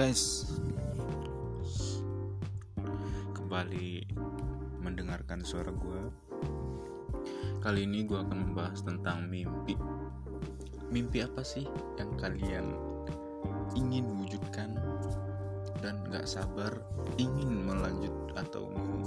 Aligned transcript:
tes 0.00 0.48
kembali 3.36 4.08
mendengarkan 4.80 5.44
suara 5.44 5.68
gue 5.68 6.00
kali 7.60 7.84
ini 7.84 8.08
gue 8.08 8.16
akan 8.16 8.48
membahas 8.48 8.80
tentang 8.80 9.28
mimpi. 9.28 9.76
Mimpi 10.88 11.20
apa 11.20 11.44
sih 11.44 11.68
yang 12.00 12.16
kalian 12.16 12.72
ingin 13.76 14.08
wujudkan 14.16 14.72
dan 15.84 16.00
gak 16.08 16.24
sabar 16.24 16.80
ingin 17.20 17.60
melanjut 17.68 18.32
atau 18.40 18.72
mau 18.72 19.04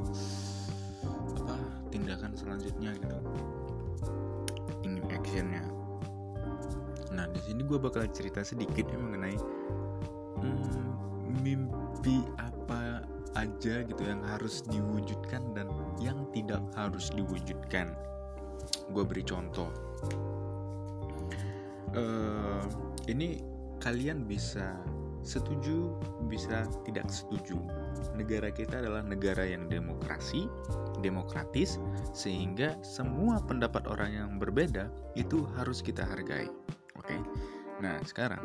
apa 1.41 1.57
tindakan 1.89 2.37
selanjutnya 2.37 2.93
gitu? 3.01 3.17
Ingin 4.85 5.09
actionnya. 5.09 5.65
Nah 7.17 7.25
di 7.33 7.41
sini 7.41 7.65
gue 7.65 7.81
bakal 7.81 8.05
cerita 8.13 8.45
sedikit 8.45 8.85
ya 8.93 9.01
mengenai 9.01 9.41
mimpi 11.41 12.23
apa 12.37 13.03
aja 13.33 13.81
gitu 13.81 14.01
yang 14.05 14.21
harus 14.29 14.61
diwujudkan 14.69 15.41
dan 15.57 15.67
yang 15.97 16.27
tidak 16.31 16.61
harus 16.77 17.09
diwujudkan? 17.13 17.93
Gue 18.93 19.03
beri 19.03 19.23
contoh. 19.25 19.69
Uh, 21.93 22.65
ini 23.05 23.41
kalian 23.77 24.25
bisa 24.25 24.73
setuju 25.23 25.95
bisa 26.27 26.67
tidak 26.83 27.07
setuju. 27.07 27.57
Negara 28.13 28.51
kita 28.51 28.83
adalah 28.83 29.01
negara 29.01 29.47
yang 29.47 29.71
demokrasi 29.71 30.45
demokratis 30.99 31.79
sehingga 32.15 32.79
semua 32.83 33.43
pendapat 33.43 33.87
orang 33.91 34.11
yang 34.15 34.29
berbeda 34.39 34.91
itu 35.15 35.47
harus 35.59 35.83
kita 35.83 36.03
hargai. 36.03 36.47
Oke? 36.99 37.17
Okay? 37.17 37.21
nah 37.81 37.99
sekarang 38.05 38.39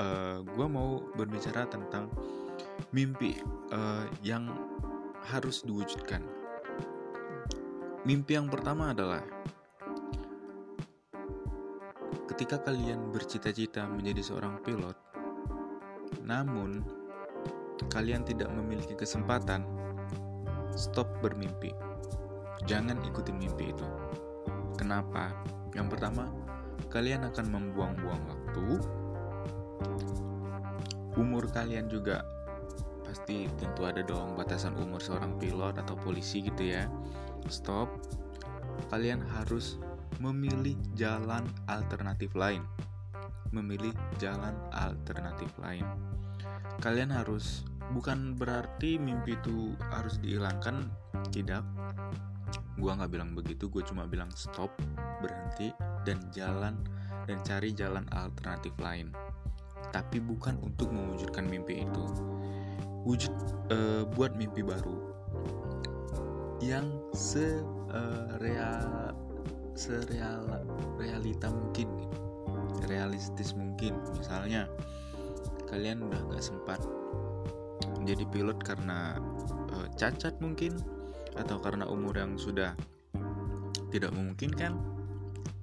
eh, 0.00 0.36
gue 0.40 0.66
mau 0.66 1.04
berbicara 1.14 1.68
tentang 1.68 2.08
mimpi 2.96 3.36
uh, 3.70 4.08
yang 4.24 4.48
harus 5.28 5.62
diwujudkan 5.62 6.24
mimpi 8.08 8.34
yang 8.34 8.48
pertama 8.48 8.96
adalah 8.96 9.20
ketika 12.32 12.56
kalian 12.64 13.12
bercita-cita 13.12 13.84
menjadi 13.84 14.24
seorang 14.24 14.58
pilot 14.64 15.10
namun, 16.30 16.86
kalian 17.90 18.22
tidak 18.22 18.54
memiliki 18.54 18.94
kesempatan. 18.94 19.66
Stop 20.78 21.10
bermimpi. 21.18 21.74
Jangan 22.70 23.02
ikutin 23.02 23.34
mimpi 23.34 23.74
itu. 23.74 23.88
Kenapa? 24.78 25.34
Yang 25.74 25.98
pertama, 25.98 26.30
kalian 26.86 27.26
akan 27.26 27.46
membuang-buang 27.50 28.22
waktu. 28.30 28.78
Umur 31.18 31.50
kalian 31.50 31.90
juga 31.90 32.24
pasti 33.04 33.50
tentu 33.58 33.82
ada 33.82 34.06
dong 34.06 34.38
batasan 34.38 34.78
umur 34.78 35.02
seorang 35.02 35.34
pilot 35.36 35.76
atau 35.80 35.98
polisi 35.98 36.46
gitu 36.46 36.62
ya. 36.74 36.86
Stop. 37.50 37.90
Kalian 38.88 39.20
harus 39.38 39.76
memilih 40.22 40.78
jalan 40.94 41.44
alternatif 41.68 42.32
lain 42.36 42.62
memilih 43.50 43.94
jalan 44.22 44.54
alternatif 44.70 45.50
lain. 45.58 45.86
Kalian 46.80 47.10
harus 47.10 47.66
bukan 47.90 48.38
berarti 48.38 48.96
mimpi 48.96 49.34
itu 49.34 49.74
harus 49.90 50.16
dihilangkan, 50.22 50.86
tidak. 51.34 51.66
Gua 52.78 52.96
nggak 52.96 53.12
bilang 53.12 53.36
begitu, 53.36 53.68
gue 53.68 53.84
cuma 53.84 54.08
bilang 54.08 54.30
stop, 54.32 54.72
berhenti, 55.20 55.74
dan 56.08 56.16
jalan 56.32 56.80
dan 57.28 57.38
cari 57.44 57.76
jalan 57.76 58.06
alternatif 58.14 58.72
lain. 58.80 59.12
Tapi 59.88 60.20
bukan 60.20 60.60
untuk 60.60 60.92
mewujudkan 60.92 61.48
mimpi 61.48 61.88
itu. 61.88 62.04
Wujud 63.08 63.32
uh, 63.72 64.04
buat 64.12 64.36
mimpi 64.36 64.60
baru 64.60 65.10
yang 66.60 66.92
se 67.16 67.64
uh, 67.88 68.36
real 68.44 69.16
sereal 69.72 70.44
realita 71.00 71.48
mungkin 71.48 71.88
gitu. 71.88 72.18
Realistis 72.84 73.56
mungkin. 73.56 73.96
Misalnya 74.12 74.68
kalian 75.72 76.04
udah 76.04 76.20
gak 76.28 76.44
sempat 76.44 76.84
menjadi 77.96 78.24
pilot 78.28 78.58
karena 78.60 79.16
uh, 79.72 79.88
cacat 79.96 80.36
mungkin 80.42 80.76
atau 81.38 81.56
karena 81.62 81.86
umur 81.86 82.18
yang 82.18 82.36
sudah 82.36 82.74
tidak 83.94 84.10
memungkinkan 84.12 84.76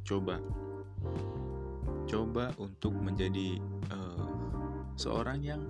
coba. 0.08 0.40
Coba 2.08 2.56
untuk 2.56 2.96
menjadi 2.96 3.60
uh, 3.92 4.07
seorang 4.98 5.40
yang 5.46 5.62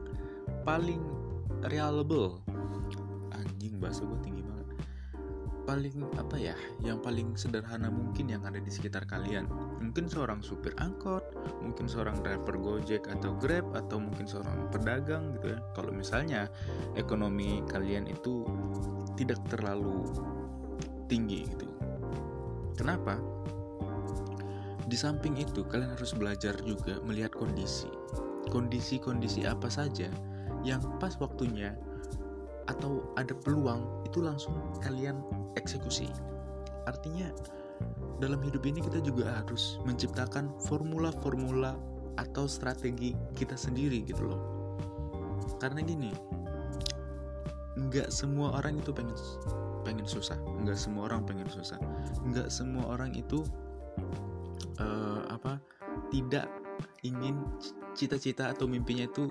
paling 0.63 1.03
reliable 1.67 2.41
anjing 3.35 3.77
bahasa 3.77 4.07
gue 4.07 4.19
tinggi 4.23 4.41
banget 4.41 4.67
paling 5.67 5.95
apa 6.15 6.35
ya 6.39 6.55
yang 6.79 7.03
paling 7.03 7.35
sederhana 7.35 7.91
mungkin 7.91 8.31
yang 8.31 8.41
ada 8.47 8.57
di 8.63 8.71
sekitar 8.71 9.03
kalian 9.03 9.51
mungkin 9.83 10.07
seorang 10.07 10.39
supir 10.39 10.71
angkot 10.79 11.37
mungkin 11.61 11.85
seorang 11.91 12.23
driver 12.23 12.55
Gojek 12.55 13.11
atau 13.11 13.35
Grab 13.35 13.75
atau 13.75 13.99
mungkin 13.99 14.23
seorang 14.23 14.71
pedagang 14.71 15.35
gitu 15.37 15.51
ya. 15.55 15.59
Kalau 15.75 15.91
misalnya 15.91 16.47
ekonomi 16.95 17.59
kalian 17.67 18.07
itu 18.07 18.47
tidak 19.19 19.41
terlalu 19.51 20.07
tinggi 21.11 21.43
gitu. 21.47 21.67
Kenapa? 22.77 23.17
Di 24.87 24.95
samping 24.95 25.35
itu 25.35 25.67
kalian 25.67 25.97
harus 25.97 26.15
belajar 26.15 26.55
juga 26.63 27.01
melihat 27.03 27.35
kondisi. 27.35 27.89
Kondisi-kondisi 28.47 29.43
apa 29.43 29.67
saja 29.67 30.07
yang 30.63 30.81
pas 30.97 31.15
waktunya 31.19 31.75
atau 32.67 33.03
ada 33.15 33.31
peluang 33.31 33.83
itu 34.03 34.19
langsung 34.19 34.55
kalian 34.83 35.23
eksekusi. 35.55 36.11
Artinya 36.87 37.31
dalam 38.17 38.41
hidup 38.41 38.65
ini 38.65 38.81
kita 38.81 38.99
juga 39.03 39.43
harus 39.43 39.77
menciptakan 39.85 40.51
formula-formula 40.65 41.77
atau 42.17 42.49
strategi 42.49 43.13
kita 43.37 43.53
sendiri 43.53 44.03
gitu 44.03 44.27
loh. 44.27 44.41
Karena 45.61 45.85
gini 45.85 46.11
nggak 47.77 48.09
semua 48.09 48.57
orang 48.57 48.81
itu 48.81 48.89
pengen 48.89 49.15
pengen 49.85 50.07
susah. 50.09 50.35
Nggak 50.65 50.75
semua 50.75 51.07
orang 51.13 51.23
pengen 51.23 51.47
susah. 51.47 51.77
Nggak 52.25 52.49
semua 52.49 52.83
orang 52.97 53.13
itu 53.13 53.45
uh, 54.81 55.21
apa 55.29 55.61
tidak 56.09 56.49
ingin 57.05 57.37
cita-cita 57.97 58.53
atau 58.53 58.69
mimpinya 58.69 59.09
itu 59.09 59.25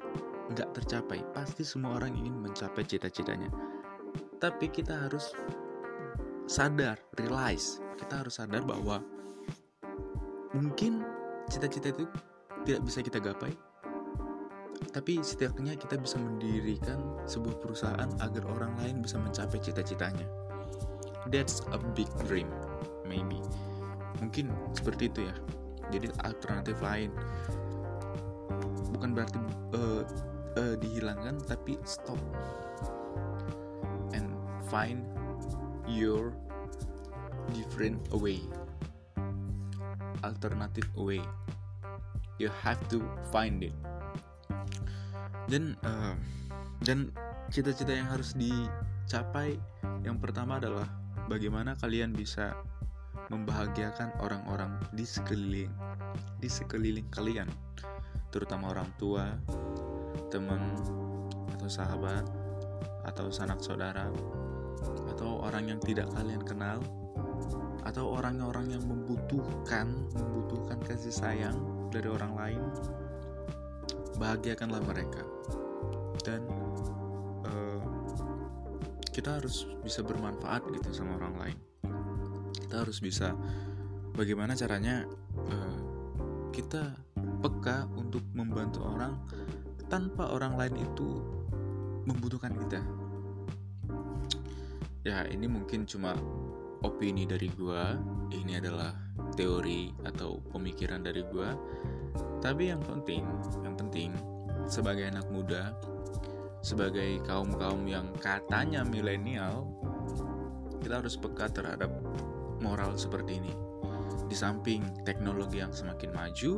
nggak 0.51 0.83
tercapai. 0.83 1.23
Pasti 1.31 1.63
semua 1.63 2.03
orang 2.03 2.19
ingin 2.19 2.35
mencapai 2.43 2.83
cita-citanya. 2.83 3.47
Tapi 4.43 4.67
kita 4.67 5.07
harus 5.07 5.31
sadar 6.51 6.99
realize. 7.15 7.79
Kita 7.95 8.27
harus 8.27 8.43
sadar 8.43 8.67
bahwa 8.67 8.99
mungkin 10.53 11.07
cita-cita 11.47 11.95
itu 11.95 12.05
tidak 12.67 12.83
bisa 12.83 12.99
kita 13.07 13.23
gapai. 13.23 13.55
Tapi 14.93 15.21
setidaknya 15.21 15.77
kita 15.79 15.97
bisa 15.97 16.21
mendirikan 16.21 16.99
sebuah 17.25 17.63
perusahaan 17.63 18.11
agar 18.21 18.45
orang 18.51 18.77
lain 18.83 19.01
bisa 19.01 19.17
mencapai 19.17 19.63
cita-citanya. 19.63 20.27
That's 21.31 21.63
a 21.71 21.79
big 21.95 22.11
dream 22.29 22.51
maybe. 23.07 23.41
Mungkin 24.21 24.53
seperti 24.75 25.09
itu 25.09 25.27
ya. 25.27 25.37
Jadi 25.95 26.11
alternatif 26.27 26.83
lain 26.83 27.15
bukan 28.97 29.13
berarti 29.13 29.39
uh, 29.77 30.03
uh, 30.57 30.75
dihilangkan 30.81 31.37
tapi 31.45 31.77
stop. 31.85 32.17
And 34.17 34.33
find 34.73 35.05
your 35.85 36.33
different 37.53 38.01
way. 38.17 38.41
Alternative 40.25 40.89
way. 40.97 41.21
You 42.41 42.49
have 42.65 42.81
to 42.89 43.05
find 43.29 43.61
it. 43.61 43.77
Dan 45.47 45.77
uh, 45.85 46.17
dan 46.83 47.13
cita-cita 47.53 47.93
yang 47.93 48.09
harus 48.09 48.33
dicapai 48.33 49.61
yang 50.03 50.19
pertama 50.19 50.59
adalah 50.59 50.89
bagaimana 51.31 51.79
kalian 51.79 52.17
bisa 52.17 52.57
membahagiakan 53.31 54.15
orang-orang 54.23 54.79
di 54.95 55.03
sekeliling 55.03 55.71
di 56.39 56.47
sekeliling 56.47 57.07
kalian 57.11 57.51
terutama 58.37 58.77
orang 58.77 58.93
tua 59.01 59.33
teman 60.29 60.61
atau 61.57 61.69
sahabat 61.73 62.29
atau 63.09 63.33
sanak 63.33 63.65
saudara 63.65 64.13
atau 65.17 65.41
orang 65.41 65.73
yang 65.73 65.81
tidak 65.81 66.05
kalian 66.13 66.45
kenal 66.45 66.77
atau 67.89 68.13
orang-orang 68.13 68.77
yang 68.77 68.85
membutuhkan 68.85 69.89
membutuhkan 70.13 70.77
kasih 70.85 71.17
sayang 71.17 71.57
dari 71.89 72.13
orang 72.13 72.37
lain 72.37 72.61
bahagiakanlah 74.21 74.85
mereka. 74.85 75.25
Dan 76.21 76.45
uh, 77.49 77.81
kita 79.17 79.41
harus 79.41 79.65
bisa 79.81 80.05
bermanfaat 80.05 80.69
gitu 80.77 80.93
sama 80.93 81.17
orang 81.17 81.35
lain. 81.41 81.59
Kita 82.53 82.85
harus 82.85 83.01
bisa 83.01 83.33
bagaimana 84.13 84.53
caranya 84.53 85.09
uh, 85.49 85.79
kita 86.51 87.06
peka 87.41 87.89
untuk 87.95 88.23
membantu 88.33 88.85
orang 88.85 89.17
tanpa 89.87 90.31
orang 90.35 90.59
lain 90.59 90.77
itu 90.83 91.23
membutuhkan 92.07 92.55
kita. 92.67 92.81
Ya 95.07 95.23
ini 95.31 95.47
mungkin 95.47 95.87
cuma 95.87 96.19
opini 96.83 97.27
dari 97.27 97.47
gua. 97.55 97.95
Ini 98.27 98.59
adalah 98.59 98.91
teori 99.39 99.95
atau 100.03 100.43
pemikiran 100.51 101.07
dari 101.07 101.23
gua. 101.31 101.55
Tapi 102.43 102.75
yang 102.75 102.83
penting 102.83 103.23
yang 103.63 103.79
penting 103.79 104.11
sebagai 104.67 105.07
anak 105.07 105.31
muda 105.31 105.75
sebagai 106.67 107.23
kaum-kaum 107.23 107.87
yang 107.87 108.11
katanya 108.19 108.83
milenial 108.83 109.71
kita 110.83 110.99
harus 110.99 111.15
peka 111.15 111.47
terhadap 111.51 111.87
moral 112.59 112.99
seperti 112.99 113.39
ini. 113.39 113.55
Di 114.27 114.35
samping 114.35 115.07
teknologi 115.07 115.63
yang 115.63 115.71
semakin 115.71 116.11
maju 116.11 116.53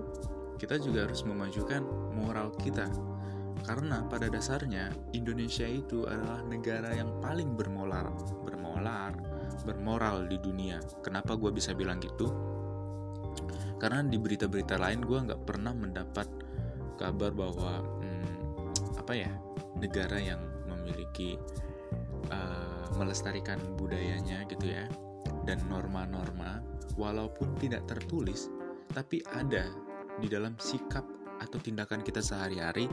kita 0.58 0.76
juga 0.82 1.06
harus 1.06 1.22
memajukan 1.22 1.86
moral 2.12 2.50
kita 2.58 2.90
karena 3.66 4.06
pada 4.06 4.30
dasarnya 4.30 4.90
Indonesia 5.14 5.66
itu 5.66 6.06
adalah 6.06 6.42
negara 6.46 6.94
yang 6.94 7.10
paling 7.18 7.58
bermoral, 7.58 8.14
bermolar, 8.46 9.12
bermoral 9.66 10.30
di 10.30 10.38
dunia. 10.38 10.78
Kenapa 11.02 11.34
gue 11.34 11.50
bisa 11.50 11.74
bilang 11.74 11.98
gitu? 11.98 12.30
Karena 13.78 14.02
di 14.06 14.18
berita-berita 14.18 14.78
lain 14.78 15.02
gue 15.02 15.18
nggak 15.18 15.42
pernah 15.42 15.74
mendapat 15.74 16.26
kabar 16.98 17.30
bahwa 17.30 17.82
hmm, 18.02 18.98
apa 18.98 19.12
ya 19.14 19.30
negara 19.78 20.18
yang 20.18 20.42
memiliki 20.66 21.38
uh, 22.34 22.86
melestarikan 22.98 23.62
budayanya 23.78 24.42
gitu 24.50 24.74
ya 24.74 24.90
dan 25.46 25.62
norma-norma 25.70 26.58
walaupun 26.98 27.54
tidak 27.62 27.86
tertulis 27.86 28.50
tapi 28.90 29.22
ada 29.30 29.70
di 30.18 30.28
dalam 30.30 30.54
sikap 30.58 31.06
atau 31.38 31.58
tindakan 31.62 32.02
kita 32.02 32.18
sehari-hari 32.18 32.90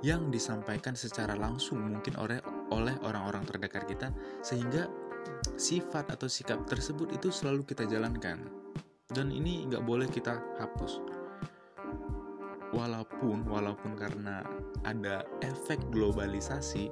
yang 0.00 0.32
disampaikan 0.32 0.96
secara 0.96 1.36
langsung 1.36 1.82
mungkin 1.84 2.16
oleh 2.16 2.40
oleh 2.72 2.96
orang-orang 3.04 3.44
terdekat 3.44 3.84
kita 3.84 4.08
sehingga 4.40 4.88
sifat 5.60 6.08
atau 6.08 6.26
sikap 6.26 6.64
tersebut 6.64 7.12
itu 7.12 7.28
selalu 7.28 7.68
kita 7.68 7.84
jalankan. 7.84 8.40
Dan 9.10 9.34
ini 9.34 9.66
nggak 9.66 9.84
boleh 9.84 10.08
kita 10.08 10.38
hapus. 10.56 11.02
Walaupun 12.70 13.44
walaupun 13.50 13.98
karena 13.98 14.46
ada 14.86 15.26
efek 15.42 15.82
globalisasi 15.90 16.88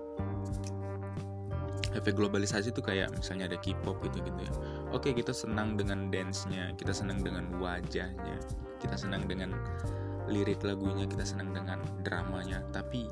efek 1.98 2.14
globalisasi 2.14 2.70
itu 2.70 2.80
kayak 2.80 3.10
misalnya 3.12 3.50
ada 3.50 3.58
K-pop 3.58 3.98
gitu 4.06 4.22
gitu 4.22 4.40
ya. 4.40 4.52
Oke 4.94 5.12
kita 5.12 5.34
senang 5.34 5.74
dengan 5.74 6.08
dance-nya 6.08 6.72
kita 6.78 6.94
senang 6.94 7.20
dengan 7.20 7.50
wajahnya 7.58 8.38
kita 8.78 8.94
senang 8.94 9.26
dengan 9.26 9.52
lirik 10.30 10.62
lagunya 10.62 11.08
kita 11.08 11.24
senang 11.26 11.50
dengan 11.50 11.82
dramanya. 12.06 12.62
Tapi 12.70 13.08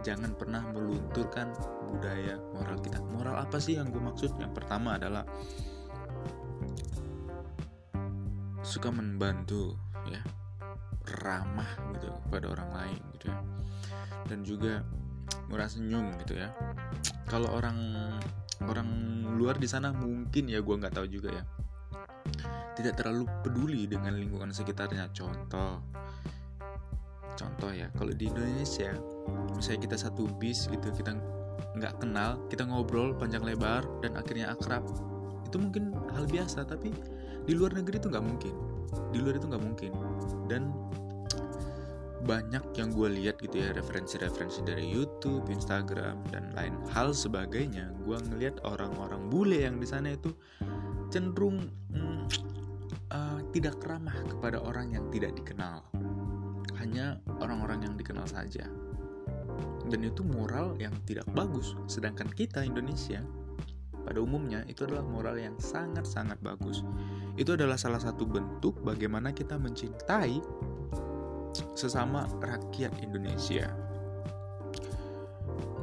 jangan 0.00 0.32
pernah 0.32 0.64
melunturkan 0.72 1.52
budaya 1.90 2.40
moral 2.56 2.78
kita. 2.80 2.98
Moral 3.12 3.36
apa 3.36 3.60
sih 3.60 3.76
yang 3.76 3.92
gue 3.92 4.00
maksud? 4.00 4.32
Yang 4.40 4.52
pertama 4.56 4.96
adalah 4.96 5.26
suka 8.64 8.88
membantu 8.92 9.74
ya 10.08 10.22
ramah 11.20 11.68
gitu 11.96 12.08
kepada 12.28 12.46
orang 12.54 12.70
lain 12.70 13.00
gitu 13.18 13.26
ya. 13.28 13.38
Dan 14.30 14.46
juga 14.46 14.86
murah 15.48 15.68
senyum 15.68 16.14
gitu 16.24 16.38
ya. 16.40 16.54
Kalau 17.26 17.50
orang 17.50 17.76
orang 18.66 18.88
luar 19.38 19.56
di 19.56 19.66
sana 19.70 19.94
mungkin 19.94 20.50
ya 20.50 20.60
gue 20.60 20.74
nggak 20.74 20.94
tahu 20.94 21.06
juga 21.08 21.30
ya. 21.32 21.44
Tidak 22.76 22.94
terlalu 22.96 23.26
peduli 23.44 23.84
dengan 23.90 24.16
lingkungan 24.16 24.52
sekitarnya. 24.54 25.10
Contoh 25.14 25.82
contoh 27.38 27.72
ya 27.72 27.88
kalau 27.96 28.12
di 28.12 28.28
Indonesia 28.28 28.92
misalnya 29.56 29.80
kita 29.88 29.96
satu 29.96 30.28
bis 30.36 30.68
gitu 30.68 30.92
kita 30.92 31.16
nggak 31.72 31.96
kenal 31.96 32.36
kita 32.52 32.68
ngobrol 32.68 33.16
panjang 33.16 33.40
lebar 33.40 33.80
dan 34.04 34.12
akhirnya 34.12 34.52
akrab 34.52 34.84
itu 35.48 35.56
mungkin 35.56 35.96
hal 36.12 36.28
biasa 36.28 36.68
tapi 36.68 36.92
di 37.48 37.52
luar 37.56 37.74
negeri 37.74 37.98
itu 37.98 38.06
nggak 38.06 38.22
mungkin. 38.24 38.54
Di 39.10 39.18
luar 39.18 39.34
itu 39.38 39.46
nggak 39.50 39.64
mungkin. 39.64 39.92
Dan 40.46 40.70
banyak 42.24 42.62
yang 42.76 42.92
gue 42.92 43.08
lihat 43.08 43.40
gitu 43.40 43.60
ya 43.64 43.72
referensi-referensi 43.72 44.60
dari 44.60 44.84
YouTube, 44.84 45.48
Instagram 45.48 46.20
dan 46.28 46.52
lain 46.52 46.76
hal 46.92 47.16
sebagainya. 47.16 47.92
Gue 48.04 48.20
ngelihat 48.20 48.60
orang-orang 48.68 49.32
bule 49.32 49.64
yang 49.64 49.80
di 49.80 49.88
sana 49.88 50.12
itu 50.12 50.32
cenderung 51.08 51.64
hmm, 51.90 52.28
uh, 53.10 53.40
tidak 53.56 53.80
ramah 53.82 54.14
kepada 54.28 54.60
orang 54.60 54.92
yang 54.92 55.08
tidak 55.08 55.32
dikenal 55.34 55.82
hanya 56.80 57.20
orang-orang 57.44 57.84
yang 57.84 57.94
dikenal 57.96 58.24
saja. 58.24 58.64
Dan 59.90 60.00
itu 60.06 60.24
moral 60.24 60.76
yang 60.80 60.94
tidak 61.04 61.28
bagus. 61.36 61.76
Sedangkan 61.90 62.30
kita 62.32 62.64
Indonesia 62.64 63.20
pada 64.00 64.16
umumnya 64.24 64.64
itu 64.64 64.88
adalah 64.88 65.04
moral 65.04 65.36
yang 65.36 65.54
sangat-sangat 65.60 66.40
bagus. 66.40 66.80
Itu 67.36 67.54
adalah 67.54 67.76
salah 67.76 68.00
satu 68.00 68.24
bentuk 68.24 68.80
bagaimana 68.80 69.30
kita 69.36 69.60
mencintai 69.60 70.40
sesama 71.74 72.26
rakyat 72.42 72.92
Indonesia. 73.02 73.70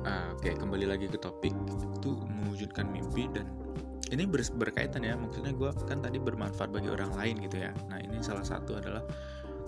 Uh, 0.07 0.31
Oke, 0.37 0.55
kembali 0.55 0.87
lagi 0.87 1.11
ke 1.11 1.19
topik 1.19 1.51
itu 1.99 2.11
mewujudkan 2.27 2.87
mimpi 2.87 3.27
dan 3.33 3.49
ini 4.07 4.23
ber 4.23 4.39
berkaitan 4.55 5.03
ya 5.03 5.19
maksudnya 5.19 5.51
gue 5.51 5.67
kan 5.83 5.99
tadi 5.99 6.15
bermanfaat 6.15 6.71
bagi 6.71 6.87
orang 6.87 7.11
lain 7.17 7.35
gitu 7.43 7.59
ya. 7.59 7.75
Nah 7.91 7.99
ini 7.99 8.23
salah 8.23 8.45
satu 8.45 8.79
adalah 8.79 9.03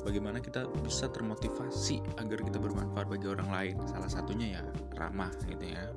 bagaimana 0.07 0.39
kita 0.39 0.63
bisa 0.79 1.11
termotivasi 1.11 1.99
agar 2.23 2.39
kita 2.39 2.55
bermanfaat 2.55 3.11
bagi 3.11 3.27
orang 3.27 3.49
lain. 3.51 3.75
Salah 3.83 4.07
satunya 4.07 4.59
ya 4.59 4.61
ramah 4.95 5.33
gitu 5.43 5.65
ya. 5.67 5.91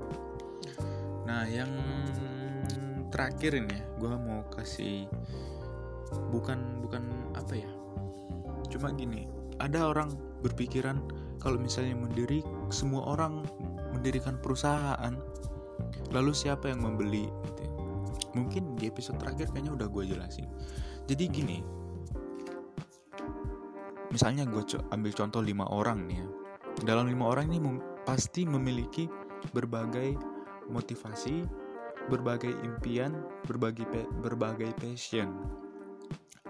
Nah 1.23 1.47
yang 1.47 1.71
terakhir 3.13 3.61
ini 3.61 3.77
ya 3.77 3.85
gue 4.01 4.15
mau 4.19 4.41
kasih 4.49 5.07
bukan 6.33 6.81
bukan 6.81 7.05
apa 7.37 7.55
ya 7.61 7.71
cuma 8.73 8.89
gini 8.97 9.29
ada 9.63 9.95
orang 9.95 10.11
berpikiran 10.43 10.99
kalau 11.39 11.57
misalnya 11.57 11.95
mendiri 11.95 12.43
semua 12.75 13.15
orang 13.15 13.47
mendirikan 13.95 14.35
perusahaan. 14.43 15.15
Lalu 16.11 16.33
siapa 16.35 16.69
yang 16.69 16.83
membeli 16.83 17.31
gitu 17.47 17.61
ya. 17.63 17.71
mungkin 18.33 18.77
di 18.81 18.89
episode 18.89 19.21
terakhir 19.21 19.53
kayaknya 19.53 19.73
udah 19.77 19.89
gue 19.89 20.03
jelasin. 20.09 20.49
Jadi 21.07 21.25
gini 21.31 21.59
misalnya 24.13 24.45
gue 24.45 24.61
co 24.61 24.77
ambil 24.93 25.13
contoh 25.17 25.41
lima 25.41 25.65
orang 25.71 26.05
nih 26.11 26.21
ya. 26.21 26.29
Dalam 26.85 27.09
lima 27.09 27.29
orang 27.33 27.49
ini 27.53 27.81
pasti 28.05 28.45
memiliki 28.45 29.09
berbagai 29.53 30.17
motivasi 30.69 31.45
berbagai 32.11 32.51
impian 32.67 33.15
berbagai 33.47 33.87
berbagai 34.23 34.75
passion 34.79 35.31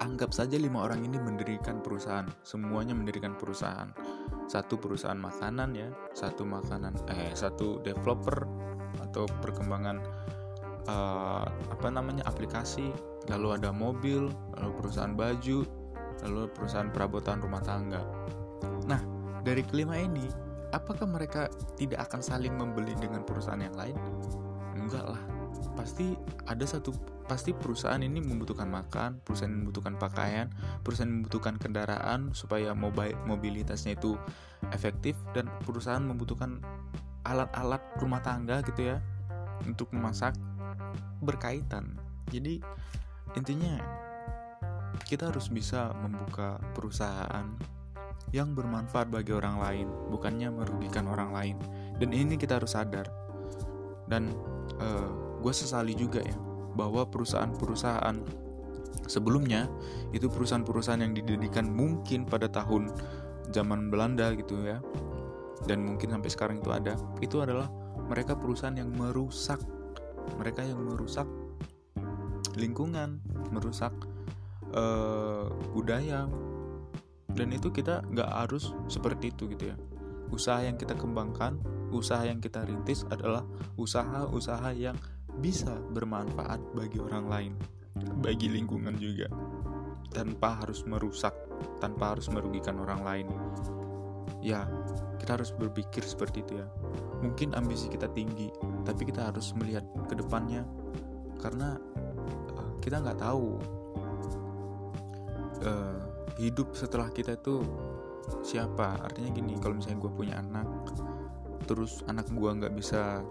anggap 0.02 0.34
saja 0.34 0.58
lima 0.58 0.82
orang 0.82 1.06
ini 1.06 1.16
mendirikan 1.22 1.78
perusahaan 1.78 2.26
semuanya 2.42 2.92
mendirikan 2.92 3.38
perusahaan 3.38 3.88
satu 4.50 4.74
perusahaan 4.76 5.18
makanan 5.18 5.78
ya 5.78 5.88
satu 6.12 6.42
makanan 6.42 6.98
eh 7.06 7.30
satu 7.32 7.78
developer 7.86 8.44
atau 8.98 9.30
perkembangan 9.40 10.02
uh, 10.90 11.46
apa 11.46 11.88
namanya 11.88 12.26
aplikasi 12.26 12.90
lalu 13.30 13.54
ada 13.54 13.70
mobil 13.70 14.26
lalu 14.58 14.70
perusahaan 14.82 15.14
baju 15.14 15.62
lalu 16.22 16.46
perusahaan 16.54 16.90
perabotan 16.90 17.42
rumah 17.42 17.62
tangga. 17.62 18.02
Nah, 18.86 19.00
dari 19.42 19.66
kelima 19.66 19.98
ini, 19.98 20.30
apakah 20.70 21.06
mereka 21.06 21.50
tidak 21.74 22.06
akan 22.08 22.22
saling 22.22 22.54
membeli 22.54 22.94
dengan 22.98 23.26
perusahaan 23.26 23.58
yang 23.58 23.74
lain? 23.74 23.96
Enggak 24.78 25.06
lah. 25.06 25.22
Pasti 25.74 26.14
ada 26.46 26.64
satu 26.64 26.92
pasti 27.26 27.56
perusahaan 27.56 28.02
ini 28.02 28.20
membutuhkan 28.20 28.68
makan, 28.68 29.22
perusahaan 29.24 29.52
membutuhkan 29.52 29.96
pakaian, 29.96 30.52
perusahaan 30.84 31.08
membutuhkan 31.08 31.56
kendaraan 31.56 32.34
supaya 32.36 32.76
mobilitasnya 33.24 33.96
itu 33.96 34.18
efektif 34.74 35.16
dan 35.32 35.48
perusahaan 35.64 36.02
membutuhkan 36.02 36.60
alat-alat 37.22 37.80
rumah 38.02 38.20
tangga 38.20 38.60
gitu 38.66 38.92
ya 38.94 38.98
untuk 39.64 39.88
memasak 39.94 40.34
berkaitan. 41.22 41.96
Jadi 42.28 42.58
intinya 43.38 43.80
kita 45.06 45.30
harus 45.32 45.48
bisa 45.48 45.94
membuka 46.04 46.60
perusahaan 46.76 47.48
yang 48.32 48.56
bermanfaat 48.56 49.12
bagi 49.12 49.32
orang 49.36 49.60
lain, 49.60 49.88
bukannya 50.08 50.48
merugikan 50.48 51.04
orang 51.08 51.30
lain. 51.36 51.56
Dan 52.00 52.16
ini 52.16 52.40
kita 52.40 52.60
harus 52.60 52.72
sadar. 52.72 53.08
Dan 54.08 54.32
uh, 54.80 55.31
gue 55.42 55.52
sesali 55.52 55.98
juga 55.98 56.22
ya 56.22 56.36
bahwa 56.78 57.04
perusahaan-perusahaan 57.04 58.16
sebelumnya 59.10 59.66
itu 60.14 60.30
perusahaan-perusahaan 60.30 61.02
yang 61.02 61.12
didirikan 61.12 61.68
mungkin 61.68 62.24
pada 62.24 62.46
tahun 62.48 62.88
zaman 63.50 63.90
Belanda 63.92 64.32
gitu 64.32 64.62
ya, 64.64 64.80
dan 65.68 65.84
mungkin 65.84 66.14
sampai 66.14 66.30
sekarang 66.32 66.56
itu 66.62 66.70
ada. 66.72 66.96
Itu 67.20 67.44
adalah 67.44 67.68
mereka 68.08 68.38
perusahaan 68.38 68.72
yang 68.72 68.88
merusak, 68.94 69.60
mereka 70.40 70.64
yang 70.64 70.80
merusak 70.80 71.28
lingkungan, 72.56 73.20
merusak 73.52 73.92
uh, 74.72 75.52
budaya 75.76 76.24
dan 77.32 77.48
itu 77.52 77.72
kita 77.72 78.04
nggak 78.12 78.28
harus 78.28 78.76
seperti 78.88 79.32
itu 79.32 79.48
gitu 79.52 79.72
ya 79.72 79.76
usaha 80.32 80.64
yang 80.64 80.76
kita 80.80 80.96
kembangkan 80.96 81.60
usaha 81.92 82.24
yang 82.24 82.40
kita 82.40 82.64
rintis 82.64 83.04
adalah 83.12 83.44
usaha-usaha 83.76 84.72
yang 84.72 84.96
bisa 85.40 85.72
bermanfaat 85.92 86.60
bagi 86.76 87.00
orang 87.00 87.26
lain 87.30 87.54
bagi 88.20 88.48
lingkungan 88.48 88.96
juga 88.96 89.28
tanpa 90.12 90.60
harus 90.64 90.84
merusak 90.84 91.32
tanpa 91.80 92.14
harus 92.16 92.28
merugikan 92.28 92.78
orang 92.80 93.00
lain. 93.02 93.26
Ya 94.44 94.68
kita 95.16 95.40
harus 95.40 95.54
berpikir 95.54 96.04
seperti 96.04 96.44
itu 96.44 96.60
ya. 96.60 96.68
Mungkin 97.24 97.56
ambisi 97.56 97.88
kita 97.88 98.10
tinggi 98.12 98.52
tapi 98.84 99.08
kita 99.08 99.32
harus 99.32 99.54
melihat 99.56 99.86
ke 100.06 100.14
depannya. 100.18 100.66
Karena 101.40 101.74
uh, 102.54 102.70
kita 102.78 103.02
nggak 103.02 103.18
tahu 103.18 103.58
uh, 105.64 106.00
hidup 106.38 106.74
setelah 106.76 107.08
kita 107.10 107.38
itu 107.38 107.64
siapa. 108.44 109.00
Artinya 109.00 109.32
gini 109.32 109.56
kalau 109.58 109.78
misalnya 109.80 109.98
gue 110.02 110.12
punya 110.12 110.34
anak 110.38 110.68
terus 111.62 112.02
anak 112.10 112.26
gue 112.26 112.50
nggak 112.50 112.74
bisa 112.74 113.22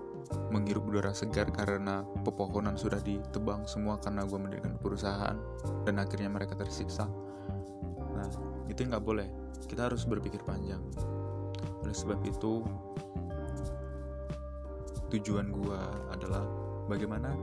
menghirup 0.51 0.87
udara 0.87 1.11
segar 1.11 1.47
karena 1.51 2.03
pepohonan 2.23 2.75
sudah 2.75 2.99
ditebang 3.03 3.67
semua 3.67 3.99
karena 3.99 4.23
gue 4.23 4.39
mendirikan 4.39 4.75
perusahaan 4.79 5.35
dan 5.83 5.95
akhirnya 5.99 6.31
mereka 6.31 6.55
tersiksa. 6.55 7.07
Nah 8.15 8.27
itu 8.67 8.87
nggak 8.87 9.03
boleh. 9.03 9.27
Kita 9.67 9.87
harus 9.91 10.07
berpikir 10.07 10.43
panjang. 10.43 10.79
Oleh 11.83 11.95
sebab 11.95 12.19
itu 12.23 12.63
tujuan 15.11 15.51
gue 15.51 15.81
adalah 16.11 16.43
bagaimana 16.87 17.35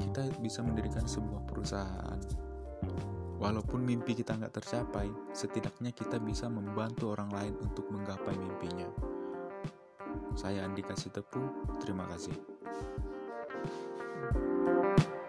kita 0.00 0.32
bisa 0.40 0.64
mendirikan 0.64 1.04
sebuah 1.04 1.44
perusahaan. 1.44 2.20
Walaupun 3.42 3.82
mimpi 3.82 4.14
kita 4.14 4.38
nggak 4.38 4.54
tercapai 4.62 5.10
setidaknya 5.34 5.90
kita 5.90 6.22
bisa 6.22 6.46
membantu 6.46 7.10
orang 7.10 7.28
lain 7.34 7.54
untuk 7.58 7.90
menggapai 7.90 8.38
mimpinya 8.38 9.11
saya 10.34 10.64
Andika 10.64 10.96
Sitepu, 10.96 11.40
terima 11.80 12.08
kasih. 12.08 12.34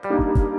thank 0.04 0.38
you 0.38 0.53